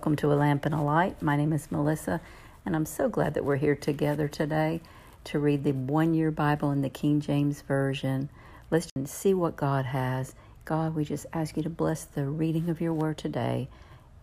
[0.00, 1.20] Welcome to A Lamp and a Light.
[1.20, 2.22] My name is Melissa,
[2.64, 4.80] and I'm so glad that we're here together today
[5.24, 8.30] to read the one year Bible in the King James Version.
[8.70, 10.34] Let's see what God has.
[10.64, 13.68] God, we just ask you to bless the reading of your word today.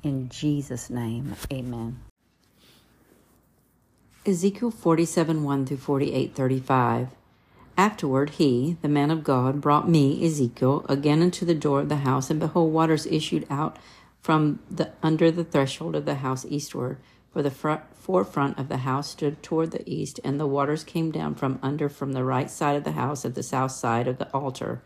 [0.01, 1.99] In Jesus' name, amen.
[4.25, 7.09] Ezekiel 47 1 through 48 35.
[7.77, 11.97] Afterward, he, the man of God, brought me, Ezekiel, again unto the door of the
[11.97, 13.77] house, and behold, waters issued out
[14.27, 16.97] from the under the threshold of the house eastward.
[17.31, 21.11] For the front, forefront of the house stood toward the east, and the waters came
[21.11, 24.17] down from under from the right side of the house at the south side of
[24.17, 24.81] the altar.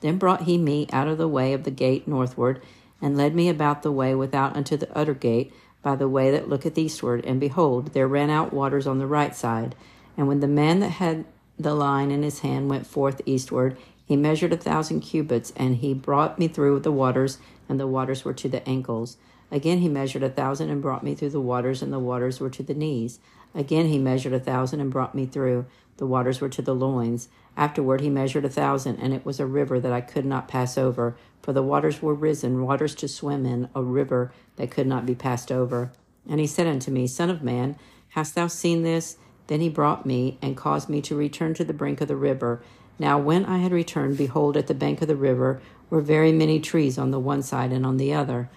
[0.00, 2.60] Then brought he me out of the way of the gate northward,
[3.00, 6.50] and led me about the way without unto the utter gate, by the way that
[6.50, 7.24] looketh eastward.
[7.24, 9.74] And behold, there ran out waters on the right side.
[10.18, 11.24] And when the man that had
[11.58, 13.76] the line in his hand went forth eastward.
[14.04, 18.24] He measured a thousand cubits, and he brought me through the waters, and the waters
[18.24, 19.16] were to the ankles.
[19.50, 22.50] Again he measured a thousand and brought me through the waters, and the waters were
[22.50, 23.20] to the knees.
[23.54, 25.66] Again he measured a thousand and brought me through.
[25.98, 27.28] The waters were to the loins.
[27.56, 30.78] Afterward he measured a thousand, and it was a river that I could not pass
[30.78, 35.04] over, for the waters were risen, waters to swim in, a river that could not
[35.04, 35.92] be passed over.
[36.26, 37.76] And he said unto me, Son of man,
[38.10, 39.18] hast thou seen this?
[39.48, 42.62] Then he brought me and caused me to return to the brink of the river.
[42.98, 46.60] Now, when I had returned, behold, at the bank of the river were very many
[46.60, 48.50] trees on the one side and on the other.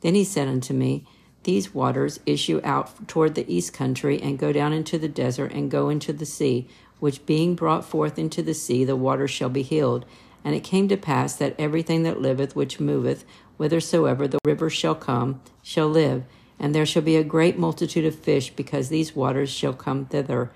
[0.00, 1.06] Then he said unto me,
[1.42, 5.70] These waters issue out toward the east country, and go down into the desert, and
[5.70, 6.68] go into the sea,
[6.98, 10.06] which being brought forth into the sea, the waters shall be healed.
[10.44, 13.24] And it came to pass that everything that liveth, which moveth,
[13.58, 16.24] whithersoever the river shall come, shall live
[16.60, 20.52] and there shall be a great multitude of fish, because these waters shall come thither.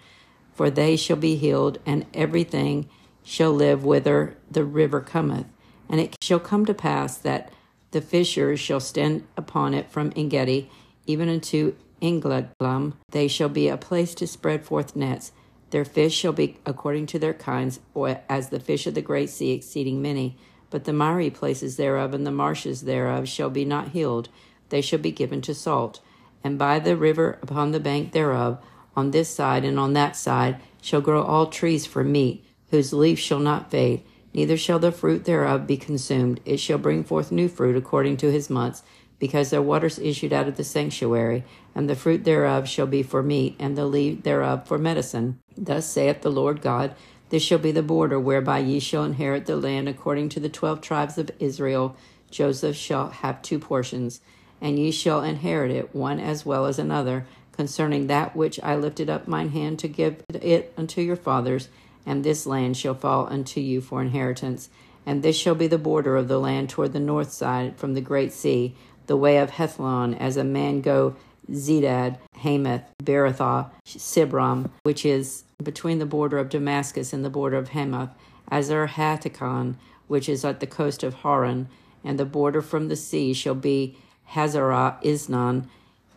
[0.53, 2.91] For they shall be healed, and everything
[3.25, 5.47] shall live whither the river cometh.
[5.89, 7.53] And it shall come to pass that
[7.91, 10.71] the fishers shall stand upon it from Engedi
[11.07, 12.95] even unto Eneglaim.
[13.11, 15.33] They shall be a place to spread forth nets.
[15.71, 19.31] Their fish shall be according to their kinds, or as the fish of the great
[19.31, 20.37] sea, exceeding many.
[20.71, 24.29] But the miry places thereof and the marshes thereof shall be not healed
[24.69, 26.01] they shall be given to salt.
[26.43, 28.59] And by the river upon the bank thereof,
[28.97, 32.45] on this side and on that side, shall grow all trees for meat,
[32.75, 34.03] whose leaf shall not fade,
[34.35, 36.41] neither shall the fruit thereof be consumed.
[36.45, 38.83] It shall bring forth new fruit according to his months,
[39.19, 43.23] because their waters issued out of the sanctuary, and the fruit thereof shall be for
[43.23, 45.39] meat, and the leaf thereof for medicine.
[45.57, 46.95] Thus saith the Lord God
[47.31, 50.81] This shall be the border whereby ye shall inherit the land according to the twelve
[50.81, 51.97] tribes of Israel.
[52.31, 54.21] Joseph shall have two portions
[54.61, 59.11] and ye shall inherit it, one as well as another, concerning that which I lifted
[59.11, 61.69] up mine hand to give it unto your fathers,
[62.07, 64.69] and this land shall fall unto you for inheritance.
[65.07, 68.01] And this shall be the border of the land toward the north side from the
[68.01, 68.75] great sea,
[69.07, 71.17] the way of Hethlon, as a man go
[71.51, 77.71] Zedad, Hamath, Berothah, Sibraim, which is between the border of Damascus and the border of
[77.71, 78.15] Hamath,
[78.51, 79.77] Azar er Hatticon,
[80.07, 81.67] which is at the coast of Hauran,
[82.03, 83.97] and the border from the sea shall be
[84.31, 85.69] Hazarenan,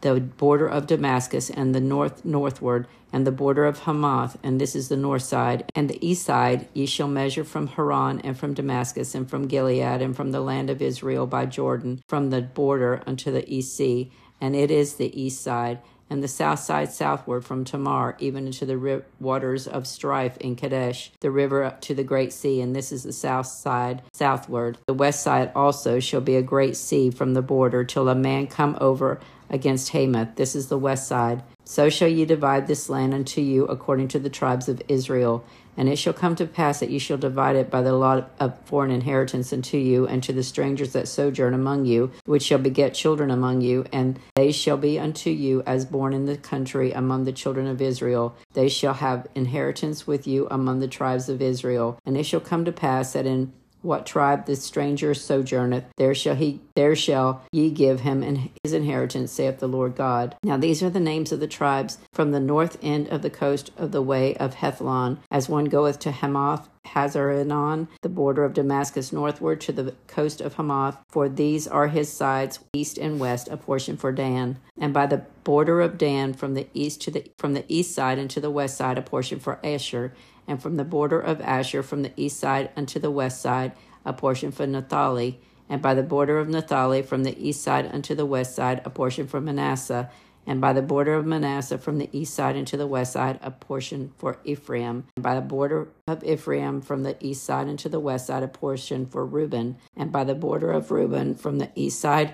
[0.02, 4.76] the border of Damascus, and the north northward, and the border of Hamath, and this
[4.76, 8.54] is the north side, and the east side ye shall measure from Hauran, and from
[8.54, 13.02] Damascus, and from Gilead, and from the land of Israel by Jordan, from the border
[13.08, 17.44] unto the east sea, and it is the east side, and the south side southward
[17.44, 22.04] from Tamar, even into the ri- waters of strife in Kadesh, the river to the
[22.04, 24.78] great sea, and this is the south side southward.
[24.86, 28.48] The west side also shall be a great sea from the border, till a man
[28.48, 29.20] come over
[29.50, 30.36] against Hamath.
[30.36, 31.44] This is the west side.
[31.64, 35.44] So shall ye divide this land unto you according to the tribes of Israel.
[35.76, 38.60] And it shall come to pass that ye shall divide it by the lot of
[38.66, 42.96] foreign inheritance unto you, and to the strangers that sojourn among you, which shall beget
[42.96, 47.26] children among you, and they shall be unto you as born in the country among
[47.26, 48.36] the children of Israel.
[48.54, 52.00] They shall have inheritance with you among the tribes of Israel.
[52.06, 56.36] And it shall come to pass that in what tribe the stranger sojourneth, there shall
[56.36, 60.36] he there shall ye give him and his inheritance, saith the Lord God.
[60.44, 63.72] Now these are the names of the tribes from the north end of the coast
[63.78, 69.12] of the way of Hethlon, as one goeth to Hamath, Hazarenan, the border of Damascus
[69.12, 73.58] northward to the coast of Hamath, for these are his sides east and west, a
[73.58, 74.58] portion for Dan.
[74.80, 78.18] And by the border of Dan from the east to the from the east side
[78.18, 80.14] and to the west side, a portion for Asher,
[80.48, 83.74] and from the border of Asher from the east side unto the west side,
[84.06, 85.40] a portion for Naphtali,
[85.70, 88.90] and by the border of Naphtali from the east side unto the west side, a
[88.90, 90.10] portion for Manasseh,
[90.46, 93.52] and by the border of Manasseh from the east side unto the west side, a
[93.52, 98.00] portion for Ephraim, and by the border of Ephraim from the east side unto the
[98.00, 102.00] west side, a portion for Reuben, and by the border of Reuben from the east
[102.00, 102.34] side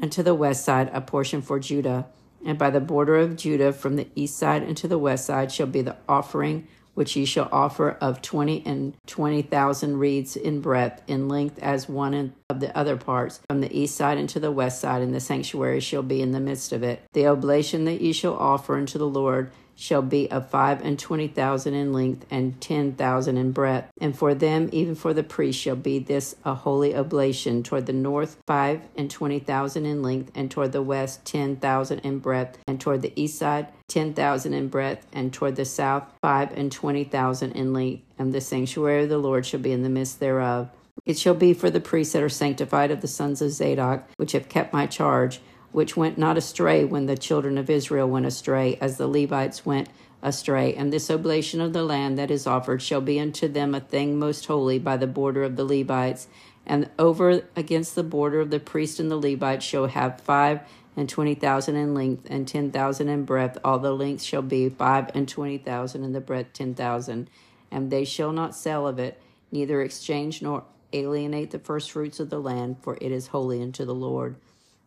[0.00, 2.06] unto the west side a portion for Judah.
[2.44, 5.68] And by the border of Judah from the east side unto the west side shall
[5.68, 11.02] be the offering which ye shall offer of twenty and twenty thousand reeds in breadth,
[11.06, 14.52] in length as one of the other parts, from the east side and to the
[14.52, 17.02] west side, and the sanctuary shall be in the midst of it.
[17.12, 21.28] The oblation that ye shall offer unto the Lord shall be of five and twenty
[21.28, 23.90] thousand in length and ten thousand in breadth.
[24.00, 27.62] And for them, even for the priest, shall be this a holy oblation.
[27.62, 32.00] Toward the north, five and twenty thousand in length, and toward the west, ten thousand
[32.00, 36.04] in breadth, and toward the east side, ten thousand in breadth, and toward the south,
[36.20, 38.02] five and twenty thousand in length.
[38.18, 40.70] And the sanctuary of the Lord shall be in the midst thereof.
[41.04, 44.32] It shall be for the priests that are sanctified of the sons of Zadok, which
[44.32, 45.40] have kept my charge
[45.72, 49.88] which went not astray when the children of Israel went astray, as the Levites went
[50.22, 50.74] astray.
[50.74, 54.18] And this oblation of the land that is offered shall be unto them a thing
[54.18, 56.28] most holy by the border of the Levites.
[56.64, 60.60] And over against the border of the priest and the Levites shall have five
[60.94, 63.58] and twenty thousand in length and ten thousand in breadth.
[63.64, 67.28] All the length shall be five and twenty thousand, and the breadth ten thousand.
[67.70, 69.20] And they shall not sell of it,
[69.50, 73.86] neither exchange nor alienate the first fruits of the land, for it is holy unto
[73.86, 74.36] the Lord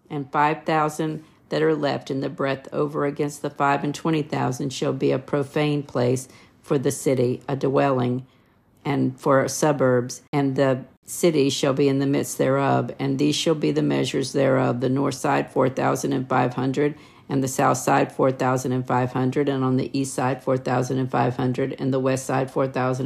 [0.09, 4.21] and five thousand that are left in the breadth over against the five and twenty
[4.21, 6.27] thousand shall be a profane place
[6.61, 8.25] for the city, a dwelling,
[8.83, 13.55] and for suburbs, and the city shall be in the midst thereof, and these shall
[13.55, 16.95] be the measures thereof the north side four thousand and five hundred,
[17.29, 20.57] and the south side four thousand and five hundred, and on the east side four
[20.57, 23.05] thousand and five hundred, and the west side four thousand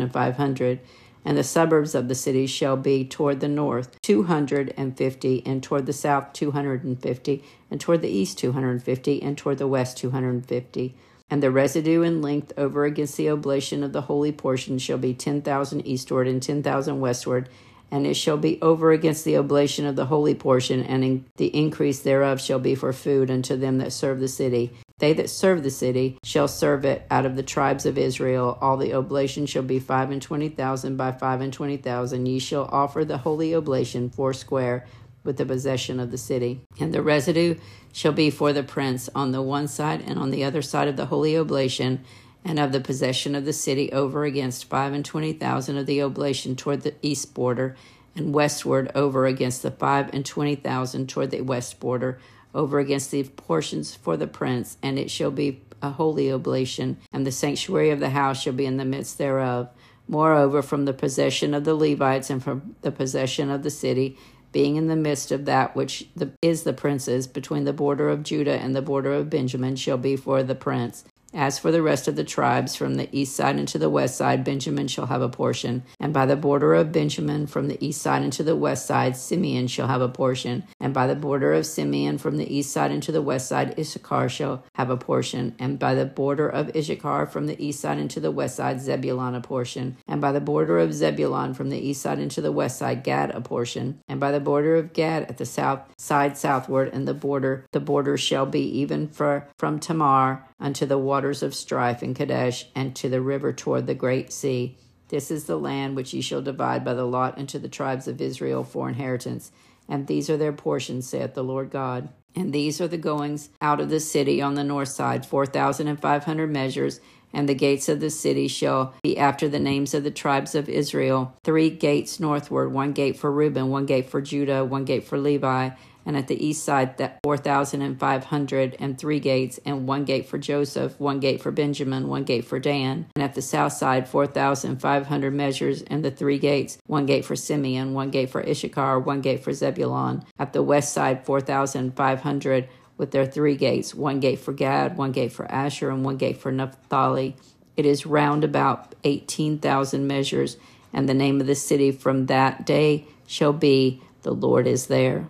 [1.30, 5.94] and the suburbs of the city shall be toward the north 250 and toward the
[5.94, 10.96] south 250 and toward the east 250 and toward the west 250
[11.30, 15.14] and the residue in length over against the oblation of the holy portion shall be
[15.14, 17.48] 10,000 eastward and 10,000 westward
[17.91, 21.47] and it shall be over against the oblation of the holy portion, and in the
[21.47, 24.71] increase thereof shall be for food unto them that serve the city.
[25.00, 28.57] They that serve the city shall serve it out of the tribes of Israel.
[28.59, 32.25] All the oblation shall be five and twenty thousand by five and twenty thousand.
[32.25, 34.86] Ye shall offer the holy oblation foursquare
[35.24, 36.62] with the possession of the city.
[36.80, 37.56] And the residue
[37.94, 40.97] shall be for the prince on the one side and on the other side of
[40.97, 42.03] the holy oblation,
[42.45, 46.01] and of the possession of the city over against five and twenty thousand of the
[46.01, 47.75] oblation toward the east border,
[48.15, 52.19] and westward over against the five and twenty thousand toward the west border
[52.53, 57.25] over against the portions for the prince, and it shall be a holy oblation, and
[57.25, 59.69] the sanctuary of the house shall be in the midst thereof.
[60.07, 64.18] Moreover, from the possession of the Levites and from the possession of the city,
[64.51, 68.24] being in the midst of that which the, is the prince's, between the border of
[68.24, 71.03] Judah and the border of Benjamin, shall be for the prince.
[71.34, 74.18] As for the rest of the tribes, from the east side and to the west
[74.18, 75.84] side, Benjamin shall have a portion.
[76.00, 79.16] And by the border of Benjamin, from the east side and to the west side,
[79.16, 80.64] Simeon shall have a portion.
[80.80, 83.78] And by the border of Simeon, from the east side and to the west side,
[83.78, 85.56] Issachar shall have a portion.
[85.60, 88.82] And by the border of Issachar, from the east side and to the west side,
[88.82, 89.98] Zebulun a portion.
[90.08, 93.04] And by the border of Zebulun, from the east side and to the west side,
[93.04, 94.00] Gad a portion.
[94.08, 97.80] And by the border of Gad at the south side southward, and the border, the
[97.80, 102.96] border shall be even for, from Tamar unto the waters of strife in Kadesh, and
[102.96, 104.78] to the river toward the great sea.
[105.08, 108.22] This is the land which ye shall divide by the lot unto the tribes of
[108.22, 109.51] Israel for inheritance.
[109.88, 112.10] And these are their portions, saith the Lord God.
[112.36, 115.88] And these are the goings out of the city on the north side, four thousand
[115.88, 117.01] and five hundred measures.
[117.34, 120.70] And the gates of the city shall be after the names of the tribes of
[120.70, 125.18] Israel three gates northward, one gate for Reuben, one gate for Judah, one gate for
[125.18, 125.72] Levi
[126.10, 131.00] and at the east side that 4,500 and three gates, and one gate for Joseph,
[131.00, 135.84] one gate for Benjamin, one gate for Dan, and at the south side 4,500 measures
[135.84, 139.54] and the three gates, one gate for Simeon, one gate for Issachar, one gate for
[139.54, 140.25] Zebulun.
[140.39, 145.32] At the west side 4,500 with their three gates, one gate for Gad, one gate
[145.32, 147.36] for Asher, and one gate for Naphtali.
[147.78, 150.58] It is round about 18,000 measures,
[150.92, 155.30] and the name of the city from that day shall be The Lord is there.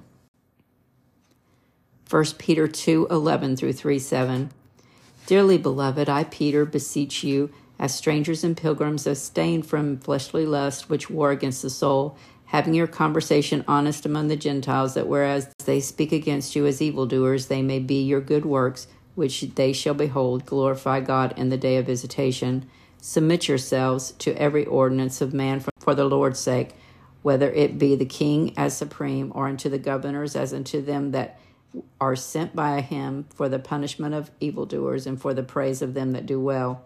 [2.10, 4.50] 1 Peter 2 11 through 3 7.
[5.28, 11.12] Dearly beloved, I, Peter, beseech you, as strangers and pilgrims, abstain from fleshly lust which
[11.12, 16.12] war against the soul, having your conversation honest among the Gentiles, that whereas they speak
[16.12, 21.00] against you as evildoers, they may be your good works, which they shall behold, glorify
[21.02, 22.68] God in the day of visitation.
[23.00, 26.72] Submit yourselves to every ordinance of man for the Lord's sake,
[27.22, 31.40] whether it be the king as supreme, or unto the governors as unto them that
[32.00, 36.12] are sent by him for the punishment of evildoers and for the praise of them
[36.12, 36.84] that do well.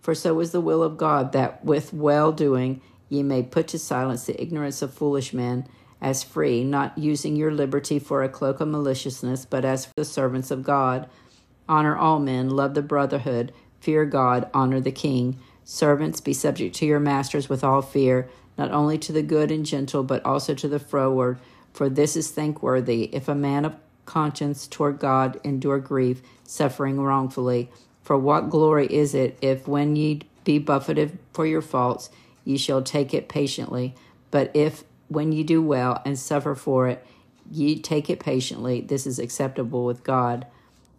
[0.00, 3.78] For so is the will of God that with well doing ye may put to
[3.78, 5.66] silence the ignorance of foolish men,
[6.00, 10.50] as free, not using your liberty for a cloak of maliciousness, but as the servants
[10.50, 11.08] of God.
[11.68, 15.38] Honor all men, love the brotherhood, fear God, honor the king.
[15.62, 18.28] Servants, be subject to your masters with all fear,
[18.58, 21.38] not only to the good and gentle, but also to the froward.
[21.72, 27.70] For this is thankworthy, if a man of conscience toward God endure grief, suffering wrongfully.
[28.02, 32.10] For what glory is it if, when ye be buffeted for your faults,
[32.44, 33.94] ye shall take it patiently?
[34.30, 37.06] But if when ye do well and suffer for it,
[37.50, 38.80] ye take it patiently.
[38.80, 40.46] This is acceptable with God.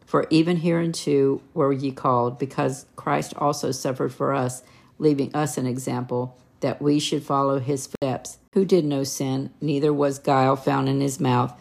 [0.05, 4.63] For even hereunto were ye called, because Christ also suffered for us,
[4.99, 9.91] leaving us an example, that we should follow his steps, who did no sin, neither
[9.91, 11.53] was guile found in his mouth,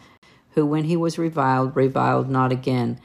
[0.53, 2.99] who when he was reviled, reviled not again.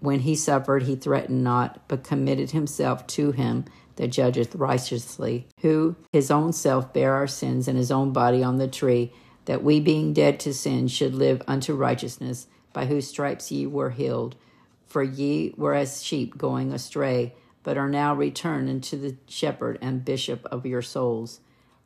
[0.00, 5.96] When he suffered, he threatened not, but committed himself to him that judgeth righteously, who
[6.12, 9.12] his own self bare our sins in his own body on the tree,
[9.44, 13.90] that we being dead to sin should live unto righteousness, by whose stripes ye were
[13.90, 14.36] healed.
[14.86, 20.04] For ye were as sheep going astray, but are now returned unto the shepherd and
[20.04, 21.40] bishop of your souls.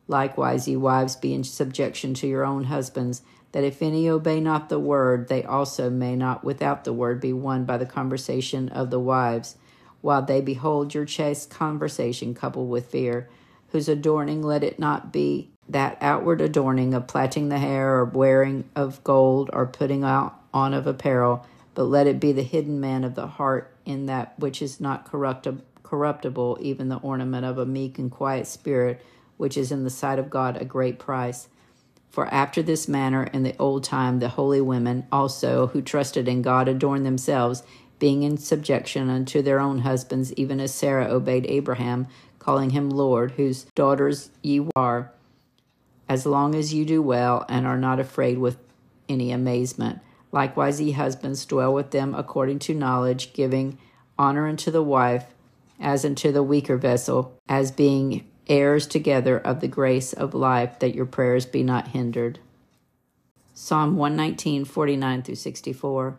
[0.06, 3.22] Likewise, ye wives, be in subjection to your own husbands,
[3.54, 7.32] that if any obey not the word, they also may not without the word be
[7.32, 9.54] won by the conversation of the wives
[10.00, 13.28] while they behold your chaste conversation coupled with fear,
[13.68, 18.68] whose adorning let it not be that outward adorning of plaiting the hair or wearing
[18.75, 21.46] of gold or putting out on of apparel,
[21.76, 25.08] but let it be the hidden man of the heart in that which is not
[25.08, 29.00] corruptible, even the ornament of a meek and quiet spirit,
[29.37, 31.46] which is in the sight of God a great price.
[32.14, 36.42] For after this manner in the old time the holy women also who trusted in
[36.42, 37.64] God adorned themselves
[37.99, 42.06] being in subjection unto their own husbands, even as Sarah obeyed Abraham,
[42.38, 45.11] calling him Lord, whose daughters ye are,
[46.09, 48.59] as long as you do well and are not afraid with
[49.09, 49.99] any amazement.
[50.30, 53.76] Likewise, ye husbands, dwell with them according to knowledge, giving
[54.16, 55.35] honor unto the wife
[55.80, 60.94] as unto the weaker vessel, as being heirs together of the grace of life, that
[60.94, 62.38] your prayers be not hindered.
[63.52, 66.18] Psalm 119, 49 through 64.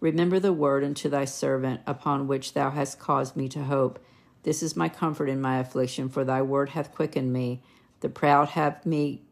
[0.00, 3.98] Remember the word unto thy servant, upon which thou hast caused me to hope.
[4.44, 7.62] This is my comfort in my affliction, for thy word hath quickened me.
[8.00, 9.22] The proud have me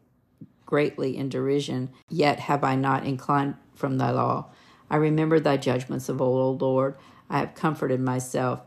[0.65, 4.49] greatly in derision, yet have I not inclined from thy law.
[4.89, 6.95] I remember thy judgments of old, O Lord.
[7.29, 8.66] I have comforted myself.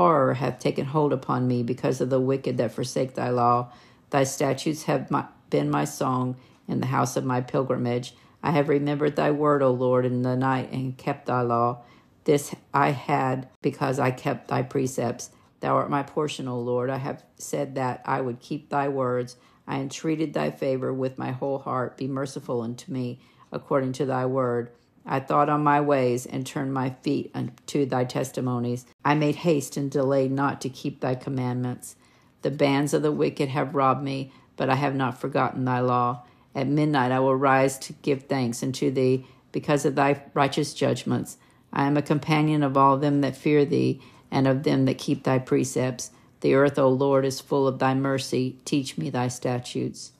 [0.00, 3.70] Horror hath taken hold upon me because of the wicked that forsake thy law.
[4.08, 8.14] Thy statutes have my, been my song in the house of my pilgrimage.
[8.42, 11.82] I have remembered thy word, O Lord, in the night and kept thy law.
[12.24, 15.32] This I had because I kept thy precepts.
[15.60, 16.88] Thou art my portion, O Lord.
[16.88, 19.36] I have said that I would keep thy words.
[19.66, 21.98] I entreated thy favor with my whole heart.
[21.98, 23.20] Be merciful unto me
[23.52, 24.70] according to thy word.
[25.12, 28.86] I thought on my ways and turned my feet unto thy testimonies.
[29.04, 31.96] I made haste and delayed not to keep thy commandments.
[32.42, 36.22] The bands of the wicked have robbed me, but I have not forgotten thy law.
[36.54, 41.38] At midnight I will rise to give thanks unto thee because of thy righteous judgments.
[41.72, 44.00] I am a companion of all them that fear thee
[44.30, 46.12] and of them that keep thy precepts.
[46.40, 48.60] The earth, O Lord, is full of thy mercy.
[48.64, 50.12] Teach me thy statutes.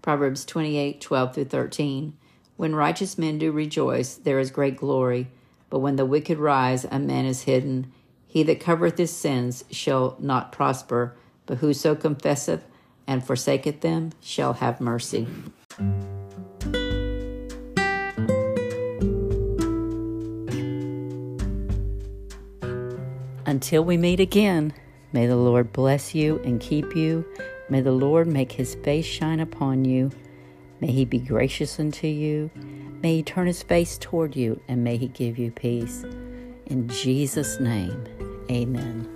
[0.00, 2.16] Proverbs 28 12 through 13.
[2.56, 5.28] When righteous men do rejoice, there is great glory.
[5.68, 7.92] But when the wicked rise, a man is hidden.
[8.26, 12.64] He that covereth his sins shall not prosper, but whoso confesseth
[13.06, 15.26] and forsaketh them shall have mercy.
[23.44, 24.72] Until we meet again,
[25.12, 27.24] may the Lord bless you and keep you.
[27.68, 30.10] May the Lord make his face shine upon you.
[30.80, 32.50] May he be gracious unto you.
[33.02, 36.04] May he turn his face toward you, and may he give you peace.
[36.66, 38.04] In Jesus' name,
[38.50, 39.15] amen.